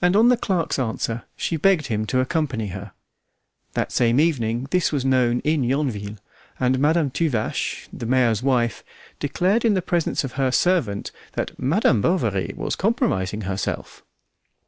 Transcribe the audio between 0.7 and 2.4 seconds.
answer, she begged him to